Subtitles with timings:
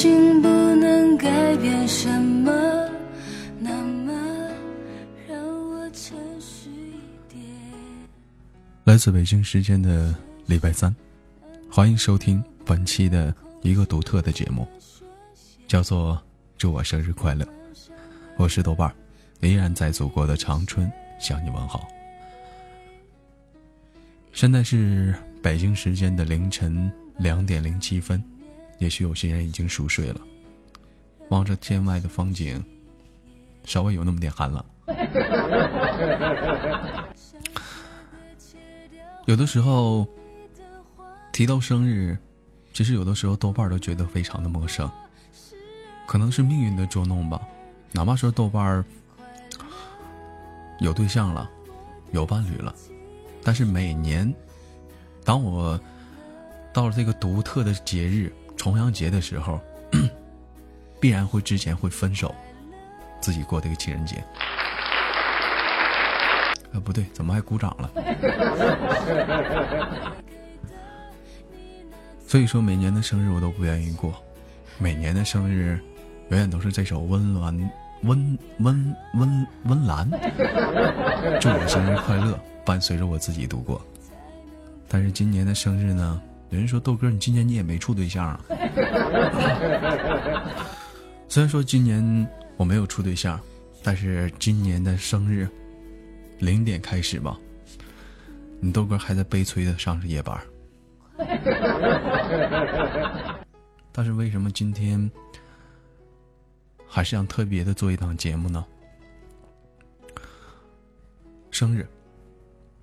[0.00, 2.50] 我知道相信不能改变什么，
[3.58, 4.50] 那么
[5.28, 7.44] 让我诚实一点。
[8.84, 10.14] 来自北京时间的
[10.46, 10.94] 礼拜三，
[11.70, 14.66] 欢迎收听本期的一个独特的节目，
[15.68, 16.14] 叫做
[16.56, 17.44] 《祝我生日快乐》。
[18.38, 18.90] 我是豆瓣，
[19.40, 20.90] 依然在祖国的长春
[21.20, 21.86] 向你问好。
[24.32, 28.22] 现在是北京时间的凌晨两点零七分，
[28.80, 30.20] 也许有些人已经熟睡了。
[31.28, 32.60] 望着天外的风景，
[33.64, 34.64] 稍微有那么点寒冷。
[39.26, 40.04] 有的时候
[41.30, 42.18] 提到生日，
[42.72, 44.90] 其实有的时候豆瓣都觉得非常的陌生，
[46.08, 47.40] 可能是命运的捉弄吧。
[47.92, 48.84] 哪怕说豆瓣
[50.80, 51.48] 有对象了，
[52.10, 52.74] 有伴侣了，
[53.44, 54.34] 但是每年
[55.24, 55.78] 当我
[56.72, 59.58] 到了这个独特的节日重阳节的时候，
[61.00, 62.34] 必然会之前会分手，
[63.18, 64.16] 自己过这个情人节。
[66.70, 67.90] 啊，不对，怎么还鼓掌了？
[72.28, 74.14] 所以说，每年的生日我都不愿意过，
[74.76, 75.80] 每年的生日
[76.28, 77.58] 永远都是这首温暖、
[78.02, 80.06] 温温温温岚，
[81.40, 83.80] 祝我生日快乐，伴随着我自己度过。
[84.86, 88.40] 但是今年的生日呢，有人说豆哥，你今年你也没处对象啊？
[91.28, 93.40] 虽然说今年我没有处对象，
[93.82, 95.48] 但是今年的生日。
[96.40, 97.38] 零点开始吧，
[98.60, 100.40] 你豆哥还在悲催的上着夜班。
[103.92, 105.10] 但是为什么今天
[106.88, 108.64] 还是想特别的做一档节目呢？
[111.50, 111.86] 生日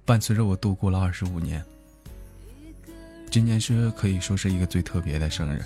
[0.06, 1.66] 伴随着我度过了二十五年，
[3.38, 5.64] 今年是可以说是一个最特别的生日，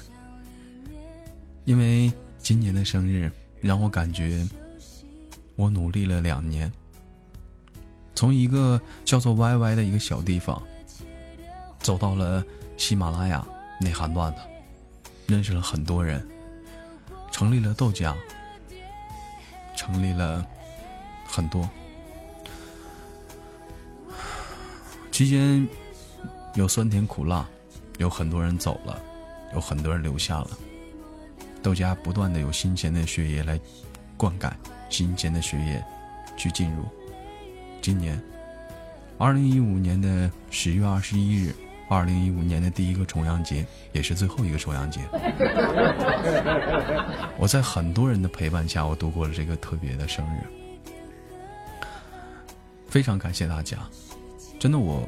[1.64, 4.46] 因为今年的生日让我感觉
[5.56, 6.70] 我努力了两年。
[8.14, 10.62] 从一个叫做 YY 的一个小地方，
[11.80, 12.44] 走到了
[12.76, 13.48] 喜马拉雅
[13.80, 14.42] 内涵段子，
[15.28, 16.28] 认识了很多人，
[17.32, 18.14] 成立了豆浆，
[19.78, 20.46] 成立了
[21.26, 21.70] 很多。
[25.10, 25.66] 期间
[26.56, 27.48] 有酸甜苦辣，
[28.02, 29.00] 有很多人走了，
[29.54, 30.50] 有很多人留下了。
[31.62, 33.60] 豆家不断的有新鲜的血液来
[34.18, 34.52] 灌溉，
[34.90, 35.84] 新鲜的血液
[36.36, 36.84] 去进入。
[37.80, 38.20] 今年，
[39.20, 41.54] 二零一五年的十月二十一日，
[41.90, 45.02] 二零一五年的第一个重阳节，也是最后一个重阳节。
[47.38, 50.42] 我在很多人的陪伴下，我度过了这个特别的生日。
[52.88, 53.78] 非常感谢大家，
[54.58, 55.08] 真的我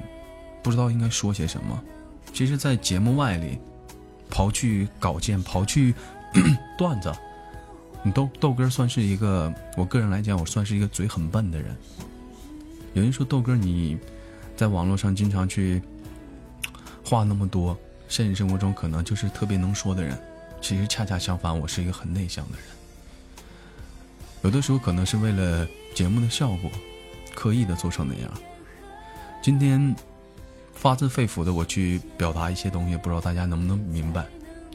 [0.61, 1.83] 不知道应该说些什么。
[2.33, 3.59] 其实，在节目外里，
[4.31, 5.93] 刨去稿件，刨去
[6.77, 7.13] 段子，
[8.01, 11.75] 你豆豆哥算是一个，我个人来讲，我算是一个嘴很笨的人。
[12.93, 13.97] 有人说豆哥，你
[14.57, 15.79] 在网络上经常去
[17.05, 17.77] 话那么多，
[18.09, 20.17] 现实生活中可能就是特别能说的人。
[20.59, 22.65] 其实恰恰相反，我是一个很内向的人。
[24.41, 26.71] 有的时候可能是为了节目的效果，
[27.35, 28.31] 刻意的做成那样。
[29.41, 29.95] 今天
[30.83, 34.27] 发自肺腑的我去表达一些东西，不知道大家能不能明白？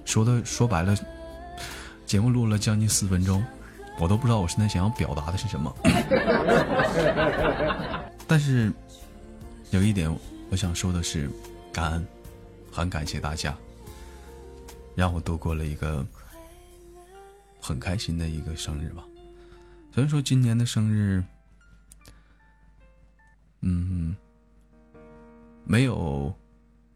[0.06, 0.96] 说的说白了，
[2.06, 3.44] 节目录了将近四分钟，
[4.00, 5.70] 我都不知道我现在想要表达的是什么。
[8.26, 8.72] 但是，
[9.70, 10.10] 有一点
[10.48, 11.28] 我想说的是，
[11.74, 12.06] 感恩，
[12.72, 13.54] 很感谢大家，
[14.94, 16.06] 让我度过了一个
[17.60, 19.04] 很开心的一个生日吧。
[19.94, 21.22] 所以说今年的生日，
[23.60, 24.16] 嗯，
[25.70, 26.34] 没有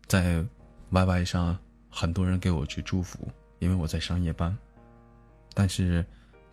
[0.07, 0.43] 在
[0.91, 1.59] YY 上
[1.91, 3.29] 很多人给我去祝福，
[3.59, 4.57] 因为我在上夜班。
[5.53, 6.03] 但是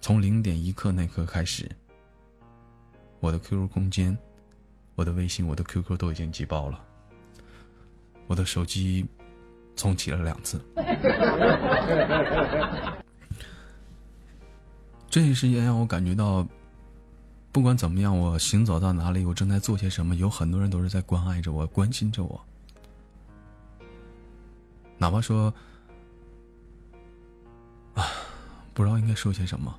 [0.02, 1.72] 从零点一刻那刻开始，
[3.22, 4.18] 我的 QQ 空间。
[4.96, 6.84] 我的微信、我的 QQ 都已经挤爆了，
[8.28, 9.06] 我的手机
[9.78, 10.62] 重启了两次。
[15.10, 16.46] 这一时间让我感觉到，
[17.52, 22.40] 不管怎么样，我行走到哪里，我正在做些什么，有很多人都是在关爱着我、关心着我。
[24.98, 25.54] 哪怕说，
[27.96, 28.06] 啊，
[28.74, 29.78] 不知道应该说些什么。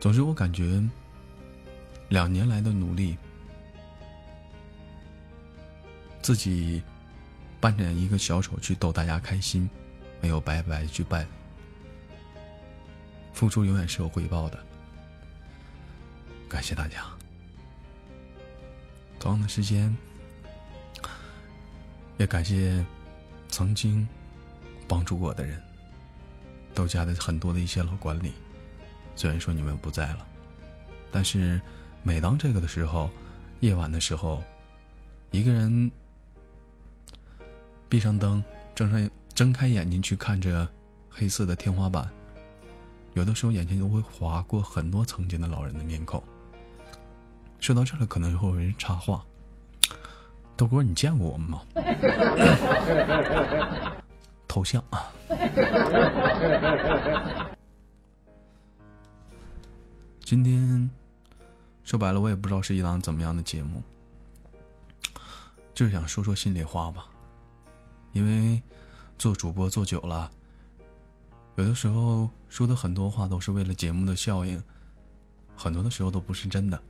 [0.00, 0.82] 总之，我感觉
[2.08, 3.16] 两年来的努力。
[6.22, 6.80] 自己
[7.60, 9.68] 扮演一个小丑去逗大家开心，
[10.20, 11.26] 没有白白去扮，
[13.32, 14.64] 付出永远是有回报的。
[16.52, 17.02] 感谢大家。
[19.18, 19.96] 同样的时间，
[22.18, 22.84] 也感谢
[23.48, 24.06] 曾经
[24.86, 25.58] 帮助我的人，
[26.74, 28.34] 豆家的很多的一些老管理，
[29.16, 30.26] 虽然说你们不在了，
[31.10, 31.58] 但是
[32.02, 33.10] 每当这个的时候，
[33.60, 34.44] 夜晚的时候，
[35.30, 35.90] 一个人
[37.88, 38.44] 闭上灯，
[38.74, 40.68] 睁上睁开眼睛去看着
[41.08, 42.06] 黑色的天花板，
[43.14, 46.22] 有的时候眼前都会划过很多曾经的老人的面孔。
[47.62, 49.24] 说到这了，可能会有人插话
[50.58, 51.62] ：“豆哥，你见过我们吗？”
[54.48, 55.12] 头像啊。
[60.24, 60.90] 今天
[61.84, 63.80] 说白了，我也不知道是一档怎么样的节目，
[65.72, 67.06] 就是想说说心里话吧。
[68.10, 68.60] 因为
[69.18, 70.28] 做主播做久了，
[71.54, 74.60] 有的时候说的很多话都是为了节目的效应，
[75.56, 76.82] 很多的时候都不是真的。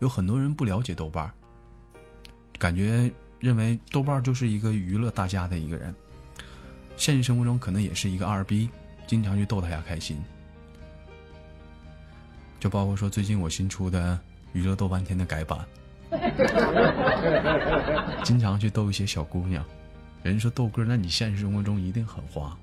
[0.00, 1.30] 有很多人不了解豆瓣
[2.58, 3.10] 感觉
[3.40, 5.94] 认为豆瓣就是一个娱乐大家的一个人，
[6.96, 8.68] 现实生活中可能也是一个二逼，
[9.06, 10.20] 经常去逗大家开心。
[12.58, 14.18] 就包括说最近我新出的
[14.52, 15.64] 娱乐豆瓣天的改版，
[18.24, 19.64] 经常去逗一些小姑娘。
[20.24, 22.58] 人说豆哥，那你现实生活中一定很花。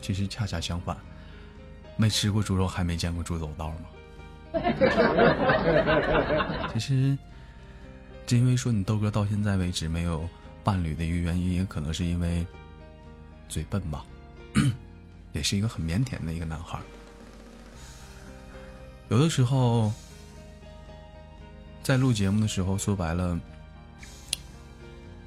[0.00, 0.96] 其实恰恰相反，
[1.96, 3.76] 没吃过猪肉还没见过猪走道吗？
[6.72, 7.16] 其实，
[8.24, 10.28] 就因为说你豆哥到现在为止没有
[10.62, 12.46] 伴侣的一个原因，也可能是因为
[13.48, 14.04] 嘴笨吧，
[15.32, 16.78] 也是一个很腼腆的一个男孩。
[19.08, 19.92] 有的时候，
[21.82, 23.38] 在录节目的时候，说白了，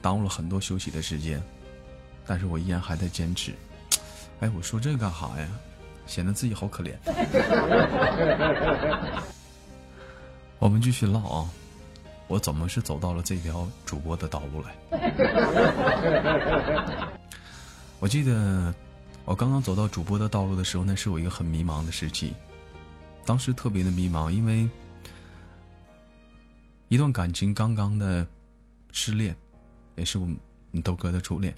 [0.01, 1.41] 耽误了很多休息的时间，
[2.25, 3.53] 但是我依然还在坚持。
[4.39, 5.47] 哎，我说这干哈呀？
[6.07, 6.93] 显得自己好可怜。
[10.59, 11.47] 我们继续唠啊，
[12.27, 14.75] 我怎么是走到了这条主播的道路来？
[17.99, 18.73] 我记得
[19.25, 22.33] 我刚刚走到主播的道路的时候，那是我一个很迷茫的时期，
[23.25, 24.67] 当时特别的迷茫，因为
[26.87, 28.25] 一段感情刚刚的
[28.91, 29.35] 失恋，
[29.95, 30.37] 也是我们
[30.83, 31.53] 豆哥的初恋。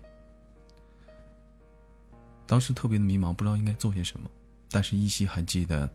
[2.46, 4.30] 当时特别的迷茫，不知道应该做些什么。
[4.70, 5.90] 但是依稀还记得，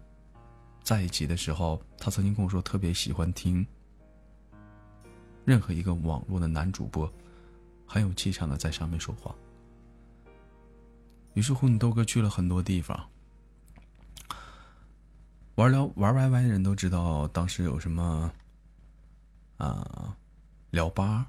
[0.82, 3.64] 在一起的时候，他曾经跟我说特别喜欢听
[5.44, 7.10] 任何一个网络的男主播，
[7.86, 9.34] 很有气场的在上面说话。
[11.34, 13.08] 于是乎，你豆哥去了很多地方，
[15.54, 18.32] 玩聊玩 YY 的人都知道，当时有什么
[19.56, 20.16] 啊，
[20.70, 21.26] 聊吧、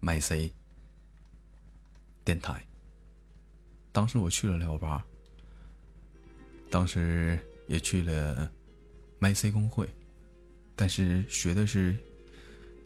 [0.00, 0.52] 麦 C、
[2.24, 2.64] 电台。
[3.92, 5.04] 当时我去了聊吧。
[6.70, 8.50] 当时也去了
[9.18, 9.88] 麦 C 公会，
[10.76, 11.96] 但是学的是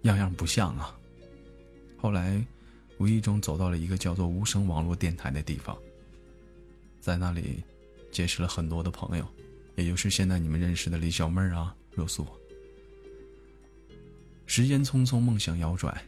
[0.02, 0.98] 样样不像啊。
[1.96, 2.44] 后来
[2.98, 5.76] 无意中走到了一个叫做无声网络电台的地方，
[7.00, 7.62] 在那里
[8.10, 9.26] 结识了很多的朋友，
[9.76, 12.26] 也就是现在你们认识的李小妹儿啊、若素。
[14.46, 16.04] 时间匆匆，梦想摇拽，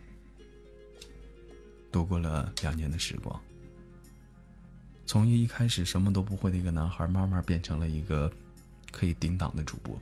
[1.90, 3.40] 度过了两年的时光。
[5.06, 8.29] 从一开始什么都不会的一个男孩，慢慢变成了一个
[8.91, 9.96] 可以顶档的主播。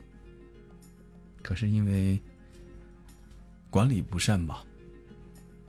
[1.43, 2.19] 可是因为
[3.69, 4.63] 管理不善吧，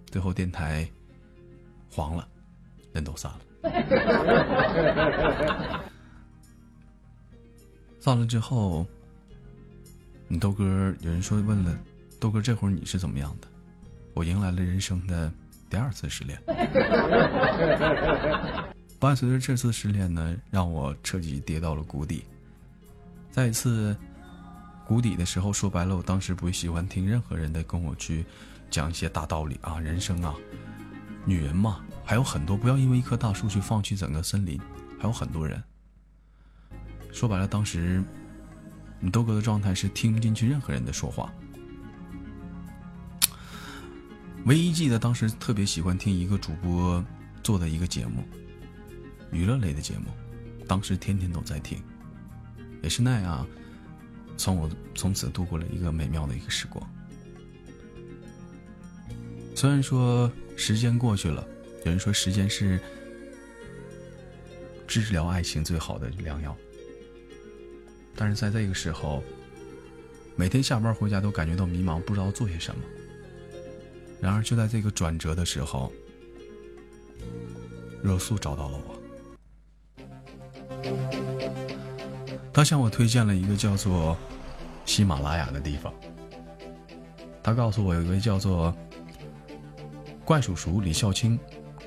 [0.07, 0.89] 最后电台
[1.91, 2.27] 黄了，
[2.93, 3.41] 人都散了。
[8.01, 8.87] 散了之后，
[10.29, 10.65] 你豆哥
[11.01, 11.79] 有人说问了，
[12.19, 13.49] 豆哥这会儿你是怎么样的？
[14.15, 15.31] 我迎来了人生的
[15.69, 16.41] 第二次失恋。
[18.99, 22.25] 伴随着这次失恋呢，让我彻底跌到了谷底。
[23.31, 23.97] 在一次
[24.87, 28.25] 谷底的时候，说白了，我当时不喜欢听任何人的跟我去
[28.71, 30.35] 讲一些大道理啊，人生啊，
[31.25, 34.59] 女人嘛，还有很多，不要因为一棵大树去放弃整个森林，
[34.99, 35.63] 还有很多人。
[37.13, 38.03] 说白了，当时
[38.99, 41.31] 你豆哥的状态是听不进去任何人的说话。
[44.47, 47.05] 唯一记得当时特别喜欢听一个主播
[47.43, 48.25] 做的一个节目。
[49.31, 50.07] 娱乐类的节目，
[50.67, 51.83] 当时天天都在听，
[52.83, 53.47] 也是那样，
[54.37, 56.85] 从我从此度过了一个美妙的一个时光。
[59.55, 61.47] 虽然说时间过去了，
[61.85, 62.79] 有人说时间是
[64.87, 66.57] 治疗爱情最好的良药，
[68.15, 69.23] 但是在这个时候，
[70.37, 72.83] 每天下班回家都感觉到迷茫，不知道做些什么。
[74.21, 75.93] 然而就在这个转折的时候，
[78.03, 78.96] 热素找到了我。
[82.53, 84.17] 他向我推荐了一个叫做
[84.85, 85.93] 喜马拉雅的地方。
[87.43, 88.75] 他告诉我有一位叫做
[90.25, 91.39] 怪叔叔李孝清、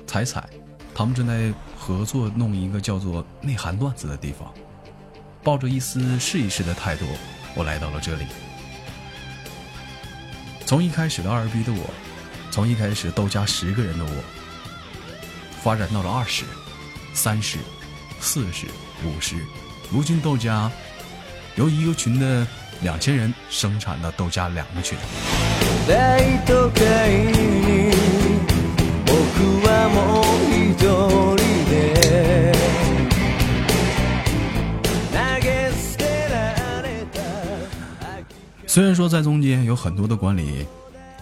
[0.06, 0.48] 彩彩、
[0.94, 4.52] 他们正在合作弄一个叫做内涵段子的地方。
[5.42, 7.04] 抱着一丝试一试的态度，
[7.54, 8.26] 我来到了这里。
[10.66, 11.90] 从一开始的二逼的我，
[12.50, 14.10] 从一开始豆家十个人的我，
[15.62, 16.44] 发展到了二十、
[17.12, 17.58] 三十、
[18.20, 18.66] 四十、
[19.04, 19.36] 五十，
[19.90, 20.70] 如今豆家
[21.56, 22.46] 由一个群的
[22.82, 24.96] 两千人生产的豆家两个群。
[38.66, 40.64] 虽然说在中间有很多的管理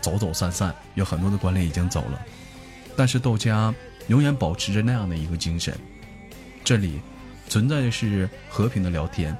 [0.02, 2.20] 走走散散，有很多的管理已经走了，
[2.96, 3.72] 但是豆家
[4.08, 5.72] 永远保持着那样的一个精神。
[6.68, 7.00] 这里
[7.48, 9.34] 存在的是和平的聊天，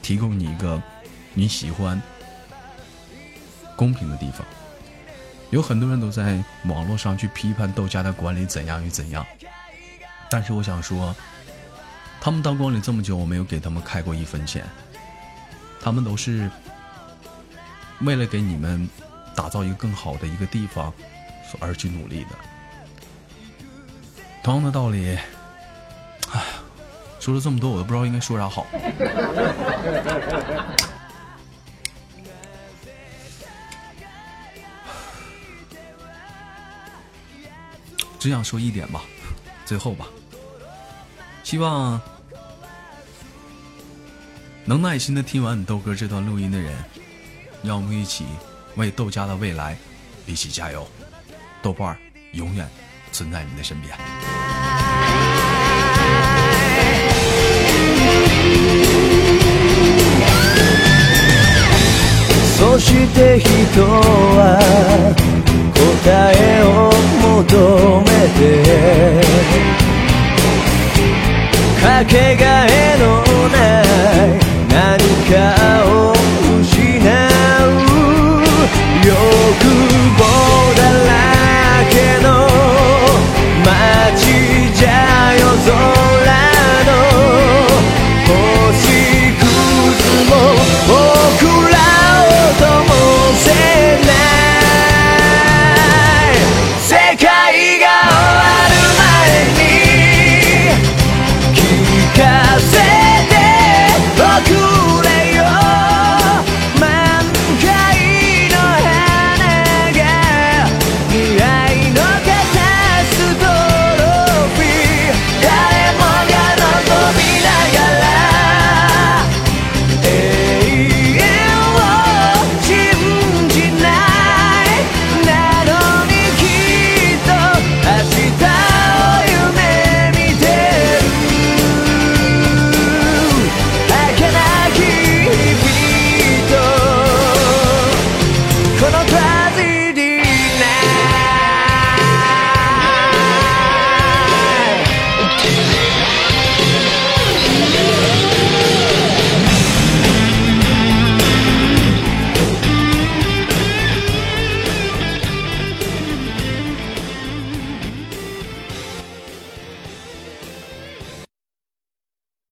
[0.00, 0.82] 提供你一个
[1.34, 2.00] 你喜欢
[3.76, 4.46] 公平的地方。
[5.50, 9.26] 有很多人都在网络上去批判豆家的管理怎样与怎样，
[10.30, 11.14] 但是我想说，
[12.18, 14.64] 他们当管理这么久，我没有给他们开过一分钱，
[15.82, 16.50] 他们都是。
[18.00, 18.88] 为了给你们
[19.36, 20.90] 打造一个更好的一个地方，
[21.58, 22.30] 而去努力的。
[24.42, 25.18] 同样的道理，
[27.20, 28.66] 说了这么多，我都不知道应该说啥好。
[38.18, 39.02] 只想说一点吧，
[39.64, 40.06] 最后吧，
[41.44, 42.00] 希望
[44.64, 46.74] 能耐心的听完你豆哥这段录音的人。
[47.62, 48.24] 让我们一起
[48.76, 49.76] 为豆家的未来
[50.24, 50.88] 一起加油，
[51.60, 51.94] 豆瓣
[52.32, 52.66] 永远
[53.12, 54.19] 存在你的身边。
[62.58, 64.58] そして人は
[65.74, 66.92] 答えを
[67.38, 68.40] 求めて
[71.80, 73.56] かけがえのな
[74.46, 74.49] い